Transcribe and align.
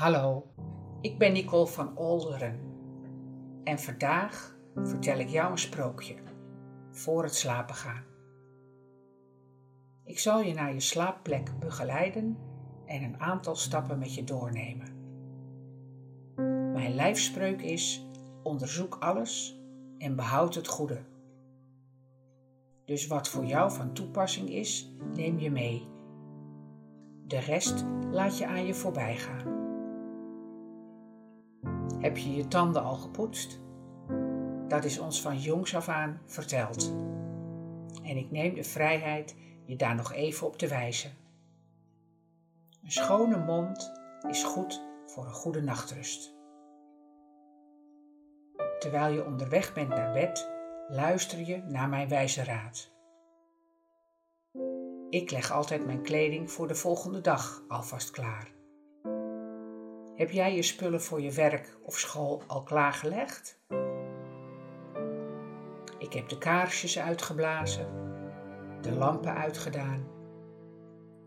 Hallo, 0.00 0.46
ik 1.00 1.18
ben 1.18 1.32
Nicole 1.32 1.66
van 1.66 1.96
Olderen 1.96 2.60
en 3.64 3.78
vandaag 3.78 4.56
vertel 4.74 5.18
ik 5.18 5.28
jou 5.28 5.50
een 5.50 5.58
sprookje 5.58 6.14
voor 6.90 7.22
het 7.22 7.34
slapen 7.34 7.74
gaan. 7.74 8.04
Ik 10.04 10.18
zal 10.18 10.40
je 10.40 10.54
naar 10.54 10.72
je 10.72 10.80
slaapplek 10.80 11.58
begeleiden 11.58 12.38
en 12.86 13.02
een 13.02 13.20
aantal 13.20 13.56
stappen 13.56 13.98
met 13.98 14.14
je 14.14 14.24
doornemen. 14.24 14.88
Mijn 16.72 16.94
lijfspreuk 16.94 17.62
is: 17.62 18.06
onderzoek 18.42 18.96
alles 19.00 19.60
en 19.98 20.16
behoud 20.16 20.54
het 20.54 20.68
goede. 20.68 21.00
Dus 22.84 23.06
wat 23.06 23.28
voor 23.28 23.44
jou 23.44 23.72
van 23.72 23.92
toepassing 23.92 24.48
is, 24.48 24.92
neem 25.14 25.38
je 25.38 25.50
mee. 25.50 25.88
De 27.26 27.38
rest 27.38 27.84
laat 28.10 28.38
je 28.38 28.46
aan 28.46 28.66
je 28.66 28.74
voorbij 28.74 29.16
gaan. 29.16 29.59
Heb 32.00 32.16
je 32.16 32.34
je 32.34 32.48
tanden 32.48 32.82
al 32.82 32.94
gepoetst? 32.94 33.60
Dat 34.68 34.84
is 34.84 34.98
ons 34.98 35.22
van 35.22 35.38
jongs 35.38 35.74
af 35.74 35.88
aan 35.88 36.20
verteld. 36.26 36.92
En 38.02 38.16
ik 38.16 38.30
neem 38.30 38.54
de 38.54 38.64
vrijheid 38.64 39.34
je 39.64 39.76
daar 39.76 39.94
nog 39.94 40.12
even 40.12 40.46
op 40.46 40.56
te 40.56 40.68
wijzen. 40.68 41.10
Een 42.82 42.90
schone 42.90 43.38
mond 43.38 43.92
is 44.28 44.44
goed 44.44 44.82
voor 45.06 45.24
een 45.24 45.32
goede 45.32 45.62
nachtrust. 45.62 46.34
Terwijl 48.78 49.12
je 49.12 49.24
onderweg 49.24 49.72
bent 49.72 49.88
naar 49.88 50.12
bed, 50.12 50.50
luister 50.88 51.38
je 51.38 51.62
naar 51.62 51.88
mijn 51.88 52.08
wijze 52.08 52.44
raad. 52.44 52.92
Ik 55.10 55.30
leg 55.30 55.50
altijd 55.52 55.86
mijn 55.86 56.02
kleding 56.02 56.50
voor 56.50 56.68
de 56.68 56.74
volgende 56.74 57.20
dag 57.20 57.62
alvast 57.68 58.10
klaar. 58.10 58.59
Heb 60.20 60.30
jij 60.30 60.54
je 60.54 60.62
spullen 60.62 61.02
voor 61.02 61.20
je 61.20 61.32
werk 61.32 61.76
of 61.82 61.98
school 61.98 62.42
al 62.46 62.62
klaargelegd? 62.62 63.60
Ik 65.98 66.12
heb 66.12 66.28
de 66.28 66.38
kaarsjes 66.38 66.98
uitgeblazen, 66.98 67.86
de 68.80 68.92
lampen 68.92 69.34
uitgedaan 69.34 70.08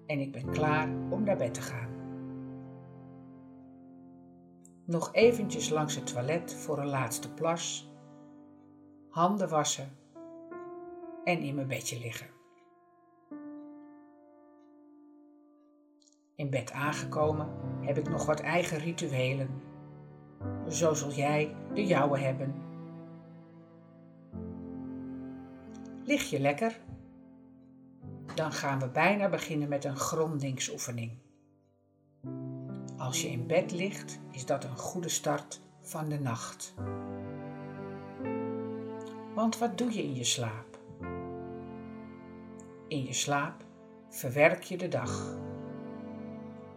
en 0.06 0.20
ik 0.20 0.32
ben 0.32 0.52
klaar 0.52 0.88
om 1.10 1.24
naar 1.24 1.38
bed 1.38 1.54
te 1.54 1.62
gaan. 1.62 1.90
Nog 4.86 5.14
eventjes 5.14 5.70
langs 5.70 5.96
het 5.96 6.08
toilet 6.08 6.54
voor 6.54 6.78
een 6.78 6.90
laatste 6.90 7.34
plas, 7.34 7.92
handen 9.10 9.50
wassen 9.50 9.98
en 11.24 11.40
in 11.40 11.56
mijn 11.56 11.68
bedje 11.68 12.00
liggen. 12.00 12.28
In 16.36 16.50
bed 16.50 16.72
aangekomen 16.72 17.73
heb 17.86 17.98
ik 17.98 18.10
nog 18.10 18.26
wat 18.26 18.40
eigen 18.40 18.78
rituelen. 18.78 19.62
Zo 20.70 20.94
zul 20.94 21.12
jij 21.12 21.56
de 21.74 21.86
jouwe 21.86 22.20
hebben. 22.20 22.54
Lig 26.04 26.30
je 26.30 26.40
lekker? 26.40 26.80
Dan 28.36 28.52
gaan 28.52 28.80
we 28.80 28.88
bijna 28.88 29.30
beginnen 29.30 29.70
met 29.70 29.84
een 29.86 29.96
grondingsoefening. 29.98 31.12
Als 32.98 33.22
je 33.22 33.30
in 33.30 33.48
bed 33.48 33.72
ligt, 33.72 34.20
is 34.32 34.46
dat 34.46 34.64
een 34.64 34.78
goede 34.78 35.10
start 35.10 35.62
van 35.80 36.10
de 36.10 36.20
nacht. 36.20 36.74
Want 39.34 39.58
wat 39.58 39.78
doe 39.78 39.94
je 39.94 40.04
in 40.04 40.16
je 40.16 40.24
slaap? 40.24 40.80
In 42.88 43.04
je 43.04 43.14
slaap 43.14 43.64
verwerk 44.10 44.64
je 44.64 44.78
de 44.78 44.88
dag. 44.88 45.38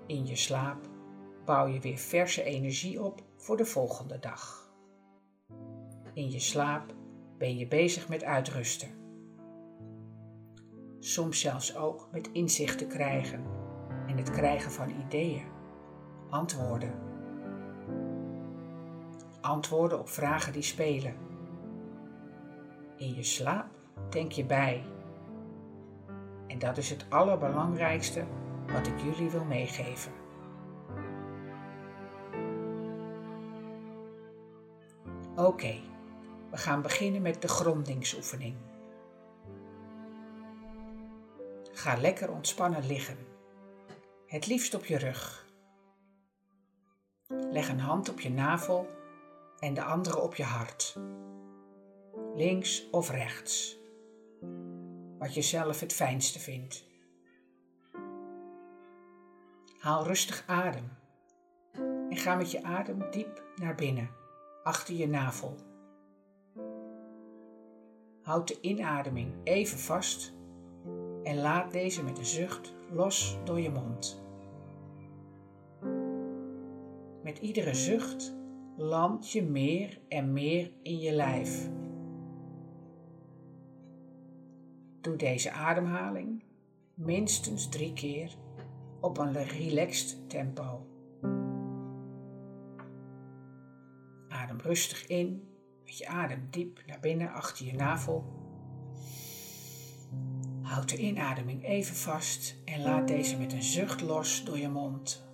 In 0.07 0.27
je 0.27 0.37
slaap 0.37 0.89
bouw 1.47 1.66
je 1.66 1.80
weer 1.80 1.98
verse 1.98 2.42
energie 2.42 3.02
op 3.02 3.22
voor 3.36 3.56
de 3.56 3.64
volgende 3.64 4.19
dag. 4.19 4.70
In 6.14 6.30
je 6.30 6.41
slaap 6.41 6.94
ben 7.39 7.56
je 7.56 7.69
bezig 7.69 8.08
met 8.08 8.25
uitrusten. 8.25 8.89
Soms 10.98 11.40
zelfs 11.40 11.77
ook 11.77 12.08
met 12.12 12.30
inzichten 12.33 12.89
krijgen 12.89 13.45
en 14.06 14.17
het 14.17 14.30
krijgen 14.30 14.70
van 14.70 14.90
ideeën, 15.06 15.45
antwoorden. 16.30 16.95
Antwoorden 19.40 19.98
op 19.98 20.08
vragen 20.08 20.52
die 20.52 20.62
spelen. 20.62 21.14
In 22.96 23.14
je 23.14 23.23
slaap 23.23 23.67
denk 24.11 24.33
je 24.33 24.45
bij. 24.45 24.85
En 26.46 26.58
dat 26.58 26.77
is 26.77 26.90
het 26.90 27.06
allerbelangrijkste 27.08 28.24
wat 28.73 28.86
ik 28.86 29.01
jullie 29.01 29.30
wil 29.30 29.45
meegeven. 29.45 30.26
Oké, 35.36 35.80
we 36.51 36.57
gaan 36.57 36.83
beginnen 36.83 37.23
met 37.23 37.42
de 37.42 37.48
grondingsoefening. 37.48 38.57
Ga 41.73 41.97
lekker 41.97 42.30
ontspannen 42.30 42.86
liggen, 42.86 43.17
het 44.27 44.47
liefst 44.47 44.74
op 44.74 44.85
je 44.85 44.98
rug. 44.98 45.47
Leg 47.29 47.69
een 47.69 47.80
hand 47.80 48.08
op 48.08 48.20
je 48.20 48.30
navel 48.30 48.89
en 49.58 49.74
de 49.74 49.83
andere 49.83 50.20
op 50.20 50.35
je 50.35 50.42
hart, 50.42 50.97
links 52.35 52.91
of 52.91 53.11
rechts, 53.11 53.77
wat 55.18 55.35
je 55.35 55.42
zelf 55.42 55.80
het 55.80 55.92
fijnste 55.92 56.39
vindt. 56.39 56.85
Haal 59.79 60.05
rustig 60.05 60.45
adem 60.47 60.89
en 62.11 62.17
ga 62.17 62.35
met 62.35 62.51
je 62.51 62.63
adem 62.63 63.11
diep 63.11 63.42
naar 63.57 63.74
binnen, 63.74 64.11
achter 64.67 64.95
je 64.95 65.09
navel. 65.09 65.55
Houd 68.23 68.49
de 68.49 68.59
inademing 68.61 69.33
even 69.45 69.79
vast 69.79 70.35
en 71.23 71.37
laat 71.37 71.73
deze 71.73 72.05
met 72.05 72.19
een 72.19 72.27
zucht 72.27 72.75
los 72.91 73.39
door 73.45 73.61
je 73.61 73.71
mond. 73.71 74.25
Met 77.23 77.39
iedere 77.39 77.75
zucht 77.75 78.37
land 78.77 79.31
je 79.33 79.43
meer 79.43 80.01
en 80.09 80.33
meer 80.33 80.73
in 80.83 80.98
je 80.98 81.13
lijf. 81.13 81.71
Doe 85.01 85.17
deze 85.17 85.51
ademhaling 85.51 86.43
minstens 86.95 87.69
drie 87.69 87.93
keer 87.93 88.37
op 89.01 89.19
een 89.19 89.33
relaxed 89.33 90.29
tempo. 90.29 90.87
Rustig 94.67 95.07
in, 95.07 95.49
met 95.85 95.99
je 95.99 96.07
adem 96.07 96.47
diep 96.51 96.83
naar 96.87 97.01
binnen 97.01 97.33
achter 97.33 97.67
je 97.67 97.73
navel. 97.73 98.25
Houd 100.63 100.89
de 100.89 100.97
inademing 100.97 101.65
even 101.65 101.97
vast 101.97 102.57
en 102.65 102.83
laat 102.83 103.09
deze 103.09 103.39
met 103.39 103.53
een 103.53 103.63
zucht 103.63 104.01
los 104.01 104.45
door 104.45 104.59
je 104.59 104.69
mond. 104.69 105.25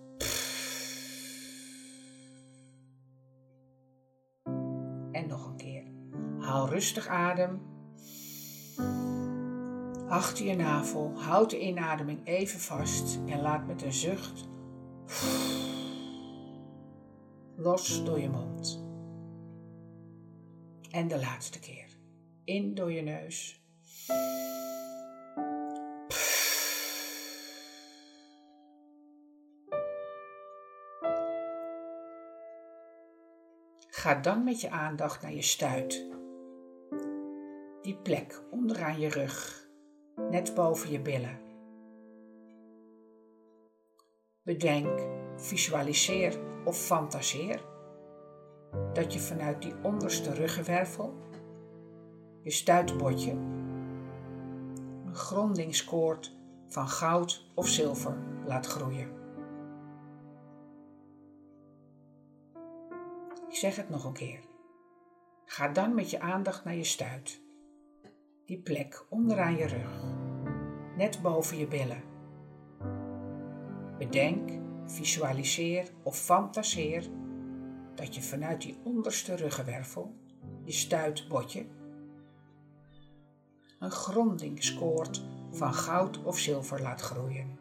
En 5.12 5.26
nog 5.26 5.47
een 5.47 5.56
keer. 5.56 5.84
Haal 6.38 6.69
rustig 6.69 7.06
adem 7.06 7.60
achter 10.09 10.44
je 10.44 10.56
navel. 10.56 11.12
Houd 11.16 11.50
de 11.50 11.60
inademing 11.60 12.26
even 12.26 12.60
vast 12.60 13.20
en 13.26 13.41
laat 13.41 13.66
met 13.66 13.82
een 13.82 13.93
zucht 13.93 14.49
los 17.56 18.04
door 18.04 18.20
je 18.20 18.28
mond. 18.28 18.91
En 20.92 21.08
de 21.08 21.19
laatste 21.19 21.60
keer. 21.60 21.86
In 22.44 22.75
door 22.75 22.92
je 22.92 23.03
neus. 23.03 23.60
Ga 33.88 34.14
dan 34.14 34.44
met 34.44 34.61
je 34.61 34.70
aandacht 34.70 35.22
naar 35.22 35.32
je 35.32 35.43
stuit. 35.43 36.06
Die 37.82 37.96
plek 37.96 38.43
onderaan 38.50 39.00
je 39.00 39.08
rug 39.08 39.69
net 40.16 40.55
boven 40.55 40.90
je 40.90 41.00
billen. 41.00 41.40
Bedenk, 44.43 45.00
visualiseer 45.37 46.38
of 46.64 46.76
fantaseer 46.76 47.71
dat 48.92 49.12
je 49.12 49.19
vanuit 49.19 49.62
die 49.62 49.74
onderste 49.82 50.34
ruggenwervel, 50.34 51.14
je 52.42 52.50
stuitbordje, 52.50 53.30
een 55.06 55.14
grondingskoord 55.14 56.36
van 56.69 56.88
goud 56.88 57.50
of 57.54 57.69
zilver 57.69 58.16
laat 58.46 58.66
groeien. 58.66 59.20
Ik 63.48 63.58
zeg 63.58 63.76
het 63.76 63.88
nog 63.88 64.04
een 64.04 64.12
keer. 64.12 64.40
Ga 65.44 65.68
dan 65.68 65.94
met 65.94 66.10
je 66.10 66.20
aandacht 66.20 66.64
naar 66.64 66.75
je 66.75 66.84
stuit 66.84 67.42
die 68.46 68.60
plek 68.60 69.06
onderaan 69.08 69.56
je 69.56 69.66
rug, 69.66 70.04
net 70.96 71.22
boven 71.22 71.58
je 71.58 71.66
billen. 71.66 72.02
Bedenk, 73.98 74.50
visualiseer 74.86 75.88
of 76.02 76.18
fantaseer 76.18 77.10
dat 78.02 78.14
je 78.14 78.22
vanuit 78.22 78.60
die 78.60 78.78
onderste 78.82 79.34
ruggenwervel, 79.34 80.14
je 80.64 80.72
stuitbotje, 80.72 81.66
een 83.78 83.90
grondingskoord 83.90 85.22
van 85.50 85.75
goud 85.75 86.22
of 86.22 86.38
zilver 86.38 86.82
laat 86.82 87.00
groeien. 87.00 87.58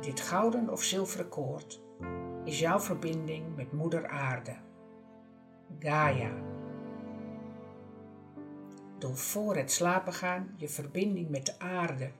Dit 0.00 0.20
gouden 0.20 0.70
of 0.70 0.82
zilveren 0.82 1.28
koord 1.28 1.82
is 2.44 2.58
jouw 2.58 2.80
verbinding 2.80 3.56
met 3.56 3.72
Moeder 3.72 4.08
Aarde, 4.08 4.56
Gaia. 5.78 6.32
Door 8.98 9.16
voor 9.16 9.56
het 9.56 9.72
slapen 9.72 10.12
gaan 10.12 10.54
je 10.56 10.68
verbinding 10.68 11.28
met 11.28 11.46
de 11.46 11.58
aarde 11.58 12.10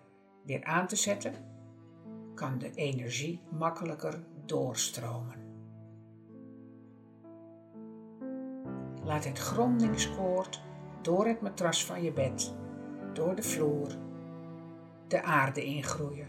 weer 0.45 0.65
aan 0.65 0.87
te 0.87 0.97
zetten, 0.97 1.35
kan 2.35 2.59
de 2.59 2.71
energie 2.75 3.41
makkelijker 3.51 4.25
doorstromen. 4.53 5.37
Laat 9.05 9.25
het 9.25 9.39
grondingskoord 9.39 10.63
door 11.03 11.27
het 11.27 11.41
matras 11.41 11.85
van 11.85 12.03
je 12.03 12.13
bed, 12.13 12.55
door 13.13 13.35
de 13.35 13.43
vloer, 13.43 13.89
de 15.09 15.23
aarde 15.23 15.65
ingroeien. 15.65 16.29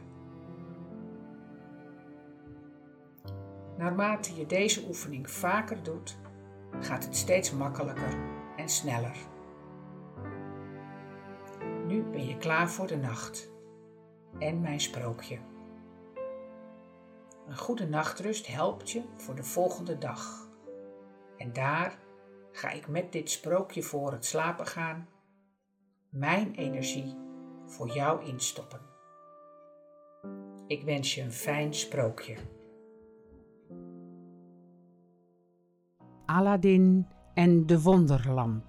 Naarmate 3.77 4.35
je 4.35 4.45
deze 4.45 4.87
oefening 4.87 5.29
vaker 5.29 5.83
doet, 5.83 6.17
gaat 6.79 7.03
het 7.03 7.15
steeds 7.15 7.51
makkelijker 7.51 8.17
en 8.57 8.69
sneller. 8.69 9.17
Nu 11.87 12.03
ben 12.03 12.27
je 12.27 12.37
klaar 12.37 12.69
voor 12.69 12.87
de 12.87 12.97
nacht 12.97 13.51
en 14.39 14.61
mijn 14.61 14.79
sprookje. 14.79 15.51
Een 17.47 17.57
goede 17.57 17.87
nachtrust 17.87 18.47
helpt 18.47 18.91
je 18.91 19.03
voor 19.15 19.35
de 19.35 19.43
volgende 19.43 19.97
dag. 19.97 20.49
En 21.37 21.53
daar 21.53 21.97
ga 22.51 22.69
ik 22.69 22.87
met 22.87 23.11
dit 23.11 23.29
sprookje 23.29 23.83
voor 23.83 24.11
het 24.11 24.25
slapen 24.25 24.65
gaan 24.67 25.07
mijn 26.13 26.53
energie 26.55 27.15
voor 27.65 27.93
jou 27.93 28.25
instoppen. 28.25 28.79
Ik 30.67 30.83
wens 30.83 31.15
je 31.15 31.21
een 31.21 31.31
fijn 31.31 31.73
sprookje. 31.73 32.35
Aladdin 36.25 37.07
en 37.33 37.65
de 37.65 37.81
wonderlamp. 37.81 38.63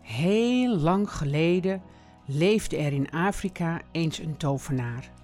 Heel 0.00 0.76
lang 0.76 1.10
geleden 1.10 1.82
leefde 2.26 2.76
er 2.76 2.92
in 2.92 3.10
Afrika 3.10 3.80
eens 3.92 4.18
een 4.18 4.36
tovenaar. 4.36 5.17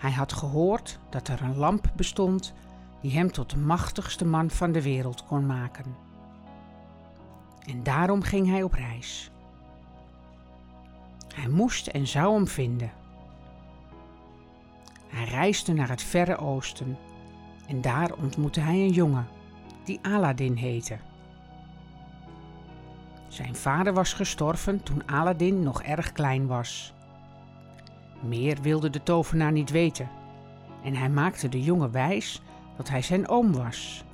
Hij 0.00 0.12
had 0.12 0.32
gehoord 0.32 0.98
dat 1.10 1.28
er 1.28 1.42
een 1.42 1.56
lamp 1.56 1.90
bestond 1.96 2.52
die 3.00 3.12
hem 3.12 3.32
tot 3.32 3.50
de 3.50 3.58
machtigste 3.58 4.24
man 4.24 4.50
van 4.50 4.72
de 4.72 4.82
wereld 4.82 5.24
kon 5.24 5.46
maken. 5.46 5.96
En 7.66 7.82
daarom 7.82 8.22
ging 8.22 8.48
hij 8.48 8.62
op 8.62 8.72
reis. 8.72 9.30
Hij 11.34 11.48
moest 11.48 11.86
en 11.86 12.06
zou 12.06 12.34
hem 12.34 12.46
vinden. 12.48 12.92
Hij 15.06 15.24
reisde 15.24 15.72
naar 15.72 15.88
het 15.88 16.02
verre 16.02 16.36
oosten 16.36 16.98
en 17.66 17.80
daar 17.80 18.12
ontmoette 18.14 18.60
hij 18.60 18.74
een 18.74 18.92
jongen 18.92 19.28
die 19.84 19.98
Aladdin 20.02 20.56
heette. 20.56 20.98
Zijn 23.28 23.56
vader 23.56 23.92
was 23.92 24.12
gestorven 24.12 24.82
toen 24.82 25.06
Aladdin 25.06 25.62
nog 25.62 25.82
erg 25.82 26.12
klein 26.12 26.46
was. 26.46 26.94
Meer 28.20 28.58
wilde 28.62 28.90
de 28.90 29.02
tovenaar 29.02 29.52
niet 29.52 29.70
weten 29.70 30.08
en 30.82 30.94
hij 30.94 31.10
maakte 31.10 31.48
de 31.48 31.62
jongen 31.62 31.90
wijs 31.90 32.42
dat 32.76 32.88
hij 32.88 33.02
zijn 33.02 33.28
oom 33.28 33.52
was. 33.52 34.04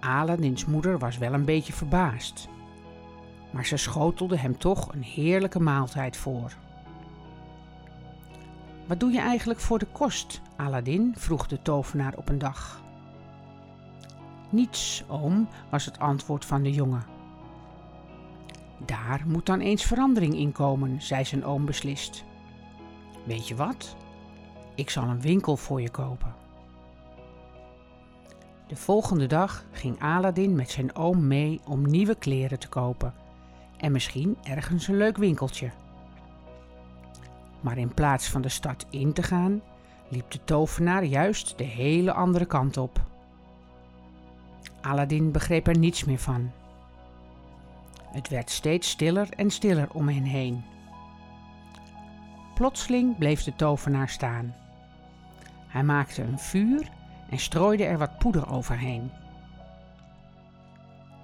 Aladdins 0.00 0.66
moeder 0.66 0.98
was 0.98 1.18
wel 1.18 1.32
een 1.32 1.44
beetje 1.44 1.72
verbaasd, 1.72 2.48
maar 3.50 3.66
ze 3.66 3.76
schotelde 3.76 4.36
hem 4.36 4.58
toch 4.58 4.92
een 4.92 5.02
heerlijke 5.02 5.60
maaltijd 5.60 6.16
voor. 6.16 6.52
Wat 8.86 9.00
doe 9.00 9.12
je 9.12 9.20
eigenlijk 9.20 9.60
voor 9.60 9.78
de 9.78 9.86
kost, 9.86 10.40
Aladdin? 10.56 11.14
vroeg 11.16 11.46
de 11.46 11.62
tovenaar 11.62 12.16
op 12.16 12.28
een 12.28 12.38
dag. 12.38 12.82
Niets, 14.50 15.04
oom, 15.08 15.48
was 15.70 15.84
het 15.84 15.98
antwoord 15.98 16.44
van 16.44 16.62
de 16.62 16.72
jongen. 16.72 17.04
Daar 18.84 19.22
moet 19.26 19.46
dan 19.46 19.60
eens 19.60 19.84
verandering 19.84 20.34
in 20.34 20.52
komen, 20.52 21.02
zei 21.02 21.24
zijn 21.24 21.44
oom 21.44 21.64
beslist. 21.64 22.24
Weet 23.24 23.48
je 23.48 23.54
wat? 23.54 23.96
Ik 24.74 24.90
zal 24.90 25.04
een 25.04 25.20
winkel 25.20 25.56
voor 25.56 25.80
je 25.80 25.90
kopen. 25.90 26.34
De 28.66 28.76
volgende 28.76 29.26
dag 29.26 29.64
ging 29.72 30.00
Aladdin 30.02 30.54
met 30.54 30.70
zijn 30.70 30.96
oom 30.96 31.26
mee 31.26 31.60
om 31.64 31.90
nieuwe 31.90 32.14
kleren 32.14 32.58
te 32.58 32.68
kopen 32.68 33.14
en 33.76 33.92
misschien 33.92 34.36
ergens 34.42 34.88
een 34.88 34.96
leuk 34.96 35.16
winkeltje. 35.16 35.70
Maar 37.60 37.78
in 37.78 37.94
plaats 37.94 38.28
van 38.28 38.42
de 38.42 38.48
stad 38.48 38.86
in 38.90 39.12
te 39.12 39.22
gaan, 39.22 39.62
liep 40.08 40.30
de 40.30 40.44
tovenaar 40.44 41.04
juist 41.04 41.58
de 41.58 41.64
hele 41.64 42.12
andere 42.12 42.46
kant 42.46 42.76
op. 42.76 43.00
Aladdin 44.80 45.32
begreep 45.32 45.66
er 45.66 45.78
niets 45.78 46.04
meer 46.04 46.18
van. 46.18 46.50
Het 48.04 48.28
werd 48.28 48.50
steeds 48.50 48.90
stiller 48.90 49.28
en 49.36 49.50
stiller 49.50 49.88
om 49.92 50.08
hen 50.08 50.24
heen. 50.24 50.64
Plotseling 52.60 53.18
bleef 53.18 53.42
de 53.42 53.54
tovenaar 53.56 54.08
staan. 54.08 54.54
Hij 55.66 55.82
maakte 55.82 56.22
een 56.22 56.38
vuur 56.38 56.90
en 57.30 57.38
strooide 57.38 57.84
er 57.84 57.98
wat 57.98 58.18
poeder 58.18 58.50
overheen. 58.50 59.10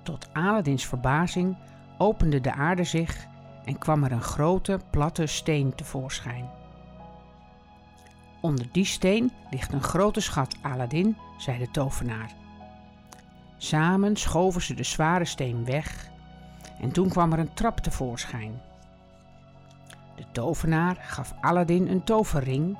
Tot 0.02 0.28
Aladdins 0.32 0.86
verbazing 0.86 1.56
opende 1.98 2.40
de 2.40 2.52
aarde 2.52 2.84
zich 2.84 3.26
en 3.64 3.78
kwam 3.78 4.04
er 4.04 4.12
een 4.12 4.22
grote, 4.22 4.80
platte 4.90 5.26
steen 5.26 5.74
tevoorschijn. 5.74 6.50
Onder 8.40 8.68
die 8.72 8.84
steen 8.84 9.32
ligt 9.50 9.72
een 9.72 9.82
grote 9.82 10.20
schat, 10.20 10.56
Aladdin, 10.62 11.16
zei 11.38 11.58
de 11.58 11.70
tovenaar. 11.70 12.34
Samen 13.56 14.16
schoven 14.16 14.62
ze 14.62 14.74
de 14.74 14.84
zware 14.84 15.24
steen 15.24 15.64
weg 15.64 16.10
en 16.80 16.92
toen 16.92 17.08
kwam 17.08 17.32
er 17.32 17.38
een 17.38 17.54
trap 17.54 17.80
tevoorschijn. 17.80 18.65
De 20.16 20.24
tovenaar 20.32 20.96
gaf 20.96 21.34
Aladdin 21.40 21.88
een 21.88 22.04
toverring 22.04 22.78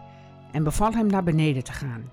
en 0.53 0.65
beval 0.65 0.93
hem 0.93 1.07
naar 1.07 1.23
beneden 1.23 1.65
te 1.65 1.73
gaan. 1.73 2.11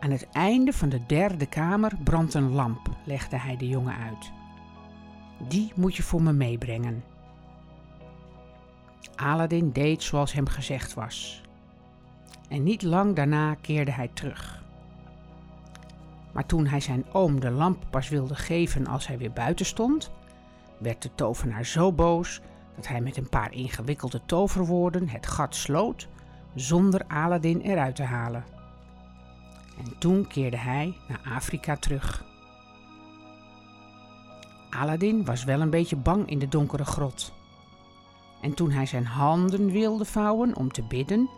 Aan 0.00 0.10
het 0.10 0.28
einde 0.32 0.72
van 0.72 0.88
de 0.88 1.06
derde 1.06 1.46
kamer 1.46 1.92
brandt 2.04 2.34
een 2.34 2.52
lamp, 2.52 2.90
legde 3.04 3.36
hij 3.36 3.56
de 3.56 3.68
jongen 3.68 3.96
uit. 3.96 4.32
Die 5.48 5.72
moet 5.74 5.96
je 5.96 6.02
voor 6.02 6.22
me 6.22 6.32
meebrengen. 6.32 7.04
Aladdin 9.16 9.70
deed 9.72 10.02
zoals 10.02 10.32
hem 10.32 10.46
gezegd 10.46 10.94
was. 10.94 11.42
En 12.48 12.62
niet 12.62 12.82
lang 12.82 13.14
daarna 13.14 13.54
keerde 13.54 13.90
hij 13.90 14.10
terug. 14.12 14.64
Maar 16.32 16.46
toen 16.46 16.66
hij 16.66 16.80
zijn 16.80 17.04
oom 17.12 17.40
de 17.40 17.50
lamp 17.50 17.84
pas 17.90 18.08
wilde 18.08 18.34
geven 18.34 18.86
als 18.86 19.06
hij 19.06 19.18
weer 19.18 19.32
buiten 19.32 19.66
stond, 19.66 20.10
werd 20.78 21.02
de 21.02 21.10
tovenaar 21.14 21.64
zo 21.64 21.92
boos 21.92 22.40
dat 22.76 22.88
hij 22.88 23.00
met 23.00 23.16
een 23.16 23.28
paar 23.28 23.52
ingewikkelde 23.52 24.20
toverwoorden 24.26 25.08
het 25.08 25.26
gat 25.26 25.54
sloot 25.54 26.08
zonder 26.54 27.04
Aladdin 27.08 27.60
eruit 27.60 27.96
te 27.96 28.02
halen. 28.02 28.44
En 29.78 29.98
toen 29.98 30.26
keerde 30.26 30.56
hij 30.56 30.96
naar 31.08 31.20
Afrika 31.34 31.76
terug. 31.76 32.24
Aladdin 34.70 35.24
was 35.24 35.44
wel 35.44 35.60
een 35.60 35.70
beetje 35.70 35.96
bang 35.96 36.30
in 36.30 36.38
de 36.38 36.48
donkere 36.48 36.84
grot. 36.84 37.32
En 38.42 38.54
toen 38.54 38.70
hij 38.70 38.86
zijn 38.86 39.06
handen 39.06 39.70
wilde 39.70 40.04
vouwen 40.04 40.56
om 40.56 40.72
te 40.72 40.82
bidden, 40.82 41.28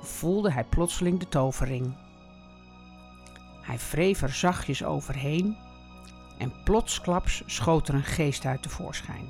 voelde 0.00 0.52
hij 0.52 0.64
plotseling 0.64 1.20
de 1.20 1.28
tovering. 1.28 1.94
Hij 3.62 3.78
wreef 3.90 4.22
er 4.22 4.32
zachtjes 4.32 4.84
overheen 4.84 5.56
en 6.38 6.52
plotsklaps 6.64 7.42
schoot 7.46 7.88
er 7.88 7.94
een 7.94 8.04
geest 8.04 8.44
uit 8.44 8.62
tevoorschijn. 8.62 9.28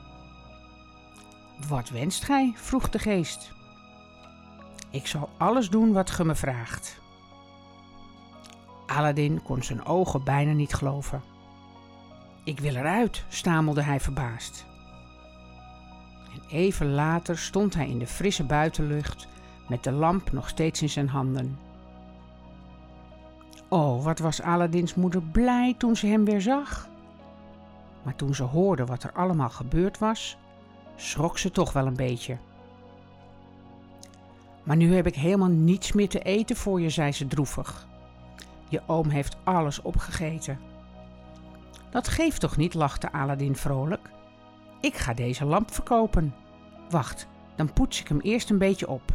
Wat 1.69 1.89
wenst 1.89 2.25
gij? 2.25 2.53
vroeg 2.57 2.89
de 2.89 2.99
geest. 2.99 3.53
Ik 4.91 5.07
zal 5.07 5.29
alles 5.37 5.71
doen 5.71 5.93
wat 5.93 6.11
ge 6.11 6.25
me 6.25 6.35
vraagt. 6.35 7.01
Aladdin 8.87 9.43
kon 9.43 9.63
zijn 9.63 9.85
ogen 9.85 10.25
bijna 10.25 10.53
niet 10.53 10.75
geloven. 10.75 11.23
Ik 12.45 12.61
wil 12.61 12.75
eruit, 12.75 13.25
stamelde 13.29 13.83
hij 13.83 14.01
verbaasd. 14.01 14.67
En 16.35 16.43
even 16.49 16.91
later 16.91 17.39
stond 17.39 17.75
hij 17.75 17.89
in 17.89 17.99
de 17.99 18.07
frisse 18.07 18.45
buitenlucht 18.45 19.29
met 19.69 19.85
de 19.85 19.93
lamp 19.93 20.33
nog 20.33 20.49
steeds 20.49 20.83
in 20.83 20.91
zijn 20.91 21.09
handen. 21.09 21.59
Oh, 23.69 24.05
wat 24.05 24.19
was 24.19 24.43
Aladdins 24.43 24.95
moeder 24.95 25.23
blij 25.23 25.75
toen 25.79 25.97
ze 25.97 26.07
hem 26.07 26.25
weer 26.25 26.41
zag. 26.41 26.89
Maar 28.03 28.15
toen 28.15 28.35
ze 28.35 28.43
hoorde 28.43 28.85
wat 28.85 29.03
er 29.03 29.13
allemaal 29.13 29.51
gebeurd 29.51 29.99
was, 29.99 30.37
schrok 30.97 31.39
ze 31.39 31.51
toch 31.51 31.73
wel 31.73 31.87
een 31.87 31.97
beetje. 31.97 32.37
Maar 34.63 34.77
nu 34.77 34.95
heb 34.95 35.07
ik 35.07 35.15
helemaal 35.15 35.49
niets 35.49 35.93
meer 35.93 36.09
te 36.09 36.21
eten 36.21 36.57
voor 36.57 36.81
je, 36.81 36.91
zei 36.91 37.13
ze 37.13 37.27
droevig. 37.27 37.87
Je 38.69 38.83
oom 38.87 39.09
heeft 39.09 39.37
alles 39.45 39.83
opgegeten. 39.83 40.59
Dat 41.91 42.09
geeft 42.09 42.41
toch 42.41 42.57
niet, 42.57 42.75
lachte 42.75 43.13
Aladdin 43.13 43.57
vrolijk. 43.57 44.11
Ik 44.81 44.95
ga 44.95 45.15
deze 45.15 45.45
lamp 45.45 45.73
verkopen. 45.73 46.35
Wacht, 46.91 47.27
dan 47.57 47.73
poets 47.73 48.01
ik 48.01 48.09
hem 48.09 48.21
eerst 48.21 48.51
een 48.51 48.59
beetje 48.59 48.89
op. 48.89 49.15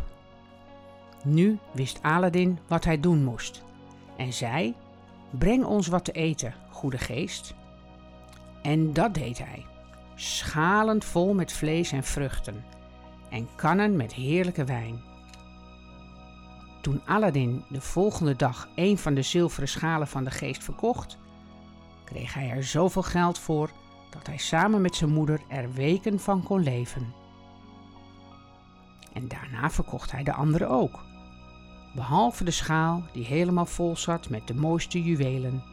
Nu 1.24 1.60
wist 1.72 2.00
Aladdin 2.02 2.60
wat 2.68 2.84
hij 2.84 3.00
doen 3.00 3.24
moest 3.24 3.64
en 4.18 4.34
zei: 4.34 4.76
Breng 5.30 5.64
ons 5.64 5.88
wat 5.88 6.06
te 6.06 6.12
eten, 6.12 6.54
goede 6.70 6.98
geest. 6.98 7.56
En 8.62 8.94
dat 8.94 9.14
deed 9.14 9.38
hij, 9.38 9.66
schalen 10.22 11.04
vol 11.04 11.34
met 11.34 11.54
vlees 11.54 11.92
en 11.92 12.04
vruchten 12.04 12.64
en 13.30 13.48
kannen 13.56 13.96
met 13.96 14.14
heerlijke 14.14 14.64
wijn. 14.64 15.02
Toen 16.82 17.02
Aladdin 17.06 17.64
de 17.70 17.82
volgende 17.82 18.36
dag 18.36 18.68
een 18.76 18.98
van 18.98 19.14
de 19.14 19.22
zilveren 19.22 19.68
schalen 19.68 20.08
van 20.08 20.24
de 20.24 20.32
geest 20.32 20.64
verkocht, 20.64 21.18
kreeg 22.06 22.34
hij 22.34 22.50
er 22.50 22.64
zoveel 22.64 23.04
geld 23.04 23.40
voor 23.40 23.70
dat 24.10 24.28
hij 24.28 24.38
samen 24.38 24.82
met 24.82 24.96
zijn 24.96 25.14
moeder 25.14 25.42
er 25.48 25.74
weken 25.74 26.20
van 26.20 26.44
kon 26.44 26.64
leven. 26.64 27.14
En 29.14 29.28
daarna 29.28 29.70
verkocht 29.70 30.12
hij 30.12 30.24
de 30.24 30.34
andere 30.34 30.68
ook, 30.68 31.00
behalve 31.96 32.44
de 32.44 32.52
schaal 32.52 33.04
die 33.14 33.26
helemaal 33.26 33.66
vol 33.66 33.98
zat 33.98 34.30
met 34.30 34.48
de 34.48 34.54
mooiste 34.54 35.04
juwelen, 35.04 35.64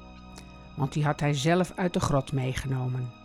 want 0.77 0.93
die 0.93 1.05
had 1.05 1.21
hij 1.21 1.35
zelf 1.35 1.73
uit 1.77 1.93
de 1.93 2.01
grot 2.01 2.33
meegenomen. 2.33 3.19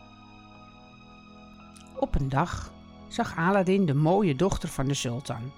Op 2.03 2.15
een 2.15 2.29
dag 2.29 2.73
zag 3.07 3.37
Aladdin 3.37 3.85
de 3.85 3.93
mooie 3.93 4.35
dochter 4.35 4.69
van 4.69 4.85
de 4.85 4.93
sultan 4.93 5.51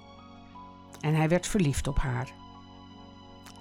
en 1.02 1.16
hij 1.16 1.30
werd 1.30 1.48
verliefd 1.48 1.88
op 1.88 1.98
haar. 1.98 2.32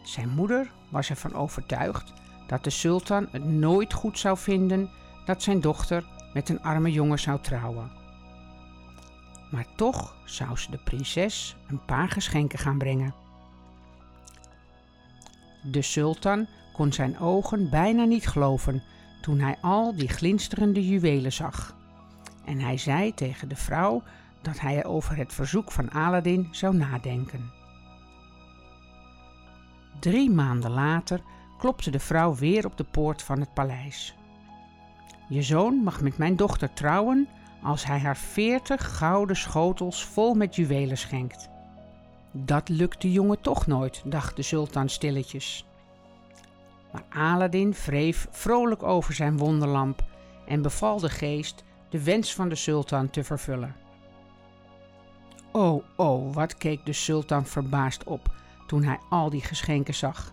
Zijn 0.03 0.29
moeder 0.29 0.73
was 0.91 1.11
ervan 1.11 1.35
overtuigd 1.35 2.13
dat 2.47 2.65
de 2.65 2.71
sultan 2.71 3.29
het 3.31 3.45
nooit 3.45 3.93
goed 3.93 4.19
zou 4.19 4.39
vinden 4.39 4.91
dat 5.25 5.43
zijn 5.43 5.61
dochter 5.61 6.05
met 6.33 6.49
een 6.49 6.63
arme 6.63 6.93
jongen 6.93 7.19
zou 7.19 7.41
trouwen. 7.41 7.93
Maar 9.51 9.67
toch 9.77 10.17
zou 10.25 10.57
ze 10.57 10.71
de 10.71 10.79
prinses 10.85 11.57
een 11.69 11.85
paar 11.85 12.09
geschenken 12.09 12.59
gaan 12.59 12.79
brengen. 12.79 13.15
De 15.63 15.83
sultan 15.83 16.47
kon 16.73 16.93
zijn 16.93 17.19
ogen 17.19 17.71
bijna 17.71 18.05
niet 18.05 18.27
geloven 18.27 18.83
toen 19.23 19.39
hij 19.39 19.57
al 19.61 19.97
die 19.97 20.09
glinsterende 20.09 20.89
juwelen 20.89 21.33
zag. 21.33 21.83
En 22.45 22.61
hij 22.61 22.77
zei 22.77 23.15
tegen 23.15 23.49
de 23.49 23.57
vrouw 23.57 24.03
dat 24.43 24.61
hij 24.61 24.85
over 24.85 25.17
het 25.17 25.33
verzoek 25.33 25.73
van 25.73 25.91
Aladdin 25.91 26.49
zou 26.51 26.77
nadenken. 26.77 27.53
Drie 30.01 30.31
maanden 30.31 30.71
later 30.71 31.21
klopte 31.59 31.91
de 31.91 31.99
vrouw 31.99 32.35
weer 32.35 32.67
op 32.67 32.77
de 32.77 32.85
poort 32.85 33.23
van 33.23 33.41
het 33.41 33.55
paleis. 33.55 34.15
Je 35.29 35.43
zoon 35.43 35.75
mag 35.75 36.01
met 36.01 36.19
mijn 36.19 36.37
dochter 36.37 36.73
trouwen 36.73 37.29
als 37.63 37.87
hij 37.87 37.99
haar 37.99 38.17
veertig 38.17 38.97
gouden 38.97 39.37
schotels 39.37 40.05
vol 40.05 40.35
met 40.35 40.57
juwelen 40.57 40.99
schenkt. 40.99 41.49
Dat 42.33 42.69
lukt 42.69 43.01
de 43.01 43.13
jongen 43.13 43.41
toch 43.41 43.67
nooit, 43.67 44.03
dacht 44.05 44.37
de 44.37 44.43
sultan 44.43 44.89
stilletjes. 44.89 45.67
Maar 46.93 47.05
Aladdin 47.09 47.75
wreef 47.85 48.27
vrolijk 48.31 48.83
over 48.83 49.15
zijn 49.15 49.39
wonderlamp 49.39 50.05
en 50.47 50.63
beval 50.63 51.01
de 51.01 51.11
geest 51.11 51.65
de 51.95 52.03
wens 52.03 52.35
van 52.35 52.49
de 52.49 52.55
sultan 52.55 53.11
te 53.11 53.25
vervullen. 53.25 53.77
Oh, 55.53 55.85
oh, 55.97 56.35
wat 56.35 56.57
keek 56.57 56.87
de 56.87 56.93
sultan 56.93 57.47
verbaasd 57.47 58.05
op 58.05 58.35
toen 58.67 58.83
hij 58.83 58.99
al 59.11 59.31
die 59.31 59.41
geschenken 59.41 59.95
zag. 59.95 60.33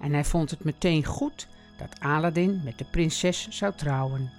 En 0.00 0.12
hij 0.12 0.24
vond 0.24 0.50
het 0.50 0.64
meteen 0.64 1.04
goed 1.04 1.48
dat 1.78 2.00
Aladdin 2.00 2.60
met 2.64 2.78
de 2.78 2.84
prinses 2.84 3.48
zou 3.48 3.74
trouwen. 3.76 4.30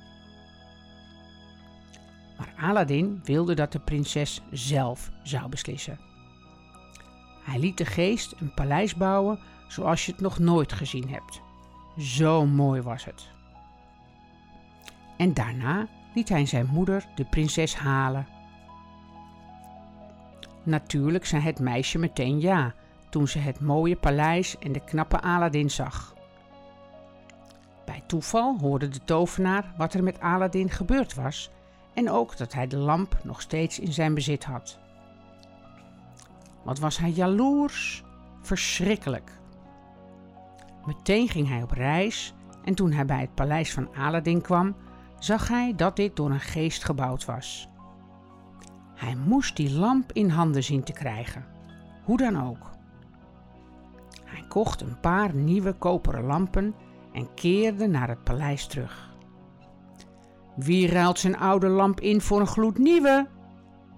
Maar 2.38 2.54
Aladdin 2.60 3.22
wilde 3.24 3.54
dat 3.54 3.72
de 3.72 3.80
prinses 3.80 4.42
zelf 4.52 5.12
zou 5.24 5.50
beslissen. 5.50 6.00
Hij 7.44 7.60
liet 7.60 7.78
de 7.78 7.86
geest 7.86 8.34
een 8.40 8.54
paleis 8.54 8.96
bouwen 8.96 9.40
zoals 9.68 10.06
je 10.06 10.12
het 10.12 10.22
nog 10.22 10.40
nooit 10.40 10.74
gezien 10.74 11.10
hebt. 11.10 11.42
Zo 11.98 12.46
mooi 12.46 12.82
was 12.82 13.06
het. 13.06 13.30
En 15.18 15.34
daarna 15.34 15.88
liet 16.14 16.30
hij 16.30 16.46
zijn 16.46 16.66
moeder 16.66 17.08
de 17.16 17.26
prinses 17.26 17.76
halen. 17.76 18.28
Natuurlijk 20.64 21.26
zei 21.26 21.42
het 21.42 21.60
meisje 21.60 21.98
meteen 21.98 22.40
ja 22.40 22.74
toen 23.10 23.28
ze 23.28 23.40
het 23.40 23.60
mooie 23.60 23.96
paleis 23.96 24.58
en 24.58 24.72
de 24.72 24.84
knappe 24.84 25.22
Aladdin 25.22 25.70
zag. 25.70 26.16
Bij 27.86 28.04
toeval 28.06 28.58
hoorde 28.60 28.88
de 28.88 29.04
tovenaar 29.04 29.74
wat 29.78 29.94
er 29.94 30.04
met 30.04 30.20
Aladdin 30.20 30.70
gebeurd 30.70 31.14
was 31.14 31.52
en 31.94 32.10
ook 32.10 32.38
dat 32.38 32.54
hij 32.54 32.68
de 32.68 32.78
lamp 32.78 33.18
nog 33.24 33.42
steeds 33.42 33.80
in 33.80 33.94
zijn 33.94 34.14
bezit 34.14 34.44
had. 34.44 34.80
Wat 36.64 36.80
was 36.80 36.98
hij 36.98 37.10
jaloers? 37.10 38.04
Verschrikkelijk. 38.42 39.32
Meteen 40.86 41.28
ging 41.28 41.48
hij 41.48 41.62
op 41.64 41.72
reis 41.72 42.34
en 42.64 42.76
toen 42.76 42.92
hij 42.92 43.06
bij 43.06 43.20
het 43.20 43.36
paleis 43.36 43.74
van 43.74 43.96
Aladdin 43.96 44.42
kwam, 44.42 44.76
zag 45.24 45.48
hij 45.48 45.74
dat 45.76 45.96
dit 45.96 46.16
door 46.16 46.30
een 46.32 46.40
geest 46.40 46.84
gebouwd 46.84 47.26
was. 47.26 47.70
Hij 48.96 49.16
moest 49.16 49.56
die 49.56 49.74
lamp 49.74 50.12
in 50.12 50.30
handen 50.30 50.64
zien 50.64 50.84
te 50.84 50.94
krijgen, 50.94 51.46
hoe 52.04 52.18
dan 52.18 52.48
ook. 52.48 52.70
Hij 54.26 54.44
kocht 54.48 54.82
een 54.82 55.00
paar 55.00 55.36
nieuwe 55.36 55.74
koperen 55.74 56.24
lampen 56.24 56.76
en 57.14 57.34
keerde 57.34 57.88
naar 57.88 58.08
het 58.08 58.24
paleis 58.24 58.68
terug. 58.68 59.10
Wie 60.56 60.88
ruilt 60.88 61.20
zijn 61.20 61.38
oude 61.38 61.68
lamp 61.68 62.00
in 62.00 62.22
voor 62.22 62.40
een 62.40 62.48
gloednieuwe? 62.48 63.28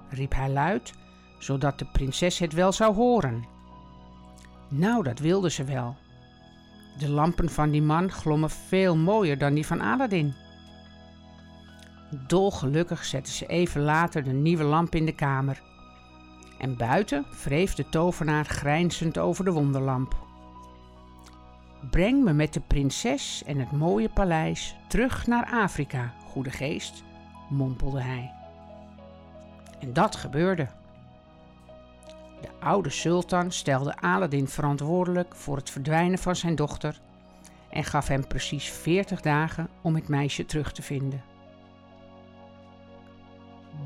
riep 0.10 0.34
hij 0.34 0.50
luid, 0.50 0.94
zodat 1.40 1.80
de 1.80 1.86
prinses 1.86 2.40
het 2.40 2.54
wel 2.54 2.72
zou 2.72 2.96
horen. 2.96 3.46
Nou, 4.70 5.04
dat 5.04 5.20
wilde 5.20 5.50
ze 5.50 5.64
wel. 5.64 5.96
De 6.98 7.10
lampen 7.10 7.50
van 7.50 7.70
die 7.70 7.82
man 7.82 8.12
glommen 8.12 8.50
veel 8.50 8.98
mooier 8.98 9.38
dan 9.38 9.54
die 9.54 9.66
van 9.66 9.82
Aladdin. 9.82 10.34
Dolgelukkig 12.28 13.06
zette 13.06 13.32
ze 13.32 13.46
even 13.46 13.82
later 13.82 14.24
de 14.24 14.32
nieuwe 14.32 14.64
lamp 14.64 14.96
in 14.96 15.06
de 15.06 15.16
kamer. 15.16 15.62
En 16.58 16.78
buiten 16.78 17.26
wreef 17.44 17.74
de 17.74 17.90
tovenaar 17.90 18.46
grijnzend 18.46 19.18
over 19.18 19.46
de 19.46 19.52
wonderlamp. 19.52 20.16
Breng 21.90 22.24
me 22.24 22.34
met 22.34 22.54
de 22.54 22.60
prinses 22.60 23.44
en 23.46 23.60
het 23.60 23.72
mooie 23.72 24.10
paleis 24.10 24.76
terug 24.88 25.28
naar 25.28 25.46
Afrika, 25.52 26.14
goede 26.26 26.52
geest, 26.52 27.04
mompelde 27.50 28.02
hij. 28.02 28.32
En 29.80 29.94
dat 29.94 30.16
gebeurde. 30.16 30.68
De 32.42 32.50
oude 32.60 32.90
sultan 32.90 33.52
stelde 33.52 33.98
Aladdin 33.98 34.48
verantwoordelijk 34.48 35.36
voor 35.36 35.56
het 35.56 35.70
verdwijnen 35.70 36.20
van 36.20 36.36
zijn 36.36 36.56
dochter 36.56 37.00
en 37.70 37.84
gaf 37.84 38.08
hem 38.08 38.28
precies 38.28 38.70
veertig 38.70 39.22
dagen 39.22 39.70
om 39.82 39.96
het 39.96 40.08
meisje 40.08 40.46
terug 40.46 40.72
te 40.72 40.82
vinden. 40.82 41.33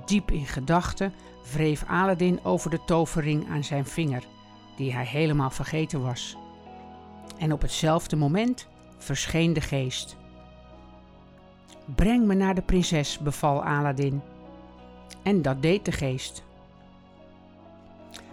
Diep 0.07 0.31
in 0.31 0.45
gedachten 0.45 1.13
wreef 1.53 1.83
Aladdin 1.87 2.39
over 2.43 2.69
de 2.69 2.79
tovering 2.85 3.49
aan 3.49 3.63
zijn 3.63 3.85
vinger, 3.85 4.23
die 4.75 4.93
hij 4.93 5.05
helemaal 5.05 5.49
vergeten 5.49 6.01
was. 6.01 6.37
En 7.37 7.53
op 7.53 7.61
hetzelfde 7.61 8.15
moment 8.15 8.67
verscheen 8.97 9.53
de 9.53 9.61
geest. 9.61 10.17
Breng 11.95 12.25
me 12.25 12.33
naar 12.33 12.55
de 12.55 12.61
prinses, 12.61 13.19
beval 13.19 13.63
Aladdin. 13.63 14.21
En 15.23 15.41
dat 15.41 15.61
deed 15.61 15.85
de 15.85 15.91
geest. 15.91 16.43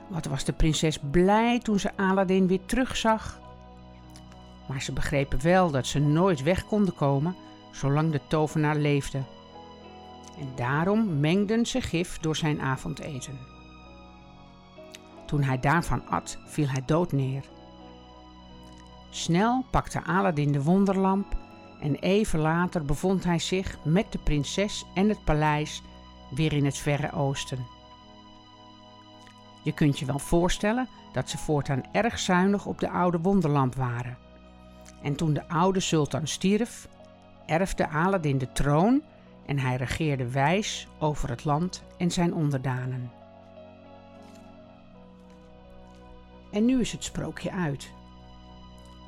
Wat 0.08 0.26
was 0.26 0.44
de 0.44 0.52
prinses 0.52 0.98
blij 1.10 1.58
toen 1.58 1.78
ze 1.78 1.96
Aladdin 1.96 2.46
weer 2.46 2.64
terugzag. 2.66 3.40
Maar 4.68 4.82
ze 4.82 4.92
begrepen 4.92 5.42
wel 5.42 5.70
dat 5.70 5.86
ze 5.86 5.98
nooit 5.98 6.42
weg 6.42 6.66
konden 6.66 6.94
komen 6.94 7.36
zolang 7.72 8.12
de 8.12 8.20
tovenaar 8.28 8.76
leefde. 8.76 9.22
En 10.38 10.48
daarom 10.56 11.20
mengden 11.20 11.66
ze 11.66 11.80
gif 11.80 12.18
door 12.18 12.36
zijn 12.36 12.60
avondeten. 12.60 13.38
Toen 15.26 15.42
hij 15.42 15.60
daarvan 15.60 16.06
at, 16.08 16.38
viel 16.46 16.68
hij 16.68 16.82
dood 16.86 17.12
neer. 17.12 17.44
Snel 19.10 19.64
pakte 19.70 20.04
Aladdin 20.04 20.52
de 20.52 20.62
wonderlamp 20.62 21.36
en 21.80 21.94
even 21.94 22.40
later 22.40 22.84
bevond 22.84 23.24
hij 23.24 23.38
zich 23.38 23.78
met 23.84 24.12
de 24.12 24.18
prinses 24.18 24.84
en 24.94 25.08
het 25.08 25.24
paleis 25.24 25.82
weer 26.30 26.52
in 26.52 26.64
het 26.64 26.76
verre 26.76 27.12
oosten. 27.12 27.66
Je 29.62 29.72
kunt 29.72 29.98
je 29.98 30.04
wel 30.04 30.18
voorstellen 30.18 30.88
dat 31.12 31.30
ze 31.30 31.38
voortaan 31.38 31.82
erg 31.92 32.18
zuinig 32.18 32.66
op 32.66 32.80
de 32.80 32.90
oude 32.90 33.18
wonderlamp 33.18 33.74
waren. 33.74 34.18
En 35.02 35.14
toen 35.14 35.32
de 35.32 35.48
oude 35.48 35.80
sultan 35.80 36.26
stierf, 36.26 36.88
erfde 37.46 37.88
Aladdin 37.88 38.38
de 38.38 38.52
troon 38.52 39.02
en 39.46 39.58
hij 39.58 39.76
regeerde 39.76 40.30
wijs 40.30 40.88
over 40.98 41.28
het 41.28 41.44
land 41.44 41.82
en 41.98 42.10
zijn 42.10 42.34
onderdanen. 42.34 43.10
En 46.50 46.64
nu 46.64 46.80
is 46.80 46.92
het 46.92 47.04
sprookje 47.04 47.50
uit. 47.50 47.90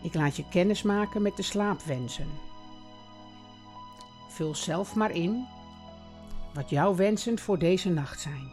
Ik 0.02 0.14
laat 0.14 0.36
je 0.36 0.48
kennis 0.48 0.82
maken 0.82 1.22
met 1.22 1.36
de 1.36 1.42
slaapwensen. 1.42 2.28
Vul 4.28 4.54
zelf 4.54 4.94
maar 4.94 5.10
in 5.10 5.46
wat 6.54 6.70
jouw 6.70 6.94
wensen 6.94 7.38
voor 7.38 7.58
deze 7.58 7.90
nacht 7.90 8.20
zijn. 8.20 8.50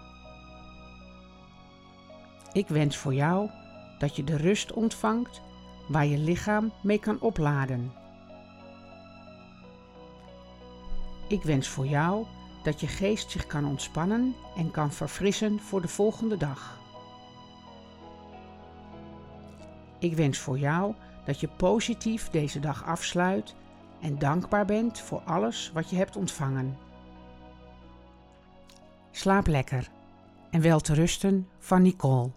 Ik 2.54 2.68
wens 2.68 2.98
voor 2.98 3.14
jou 3.14 3.50
dat 3.98 4.16
je 4.16 4.24
de 4.24 4.38
rust 4.38 4.74
ontvangt 4.74 5.42
waar 5.88 6.06
je 6.06 6.18
lichaam 6.18 6.72
mee 6.82 7.00
kan 7.00 7.20
opladen. 7.20 8.03
Ik 11.34 11.44
wens 11.44 11.68
voor 11.68 11.88
jou 11.88 12.26
dat 12.64 12.80
je 12.80 12.88
geest 12.88 13.32
zich 13.32 13.48
kan 13.48 13.66
ontspannen 13.66 14.36
en 14.56 14.72
kan 14.72 14.92
verfrissen 14.92 15.60
voor 15.60 15.82
de 15.82 15.88
volgende 15.88 16.38
dag. 16.38 16.80
Ik 20.00 20.16
wens 20.16 20.38
voor 20.38 20.60
jou 20.60 20.94
dat 21.26 21.40
je 21.40 21.48
positief 21.48 22.30
deze 22.30 22.60
dag 22.60 22.86
afsluit 22.86 23.56
en 24.02 24.20
dankbaar 24.20 24.66
bent 24.66 25.00
voor 25.00 25.20
alles 25.20 25.72
wat 25.74 25.90
je 25.90 25.96
hebt 25.96 26.16
ontvangen. 26.16 26.78
Slaap 29.12 29.48
lekker 29.48 29.90
en 30.52 30.62
wel 30.62 30.80
te 30.80 30.94
rusten 30.94 31.48
van 31.60 31.82
Nicole. 31.82 32.32